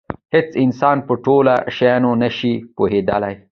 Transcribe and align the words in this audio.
هېڅ 0.33 0.49
انسان 0.63 0.97
په 1.07 1.13
ټولو 1.25 1.55
شیانو 1.75 2.11
نه 2.21 2.29
شي 2.37 2.53
پوهېدلی. 2.75 3.35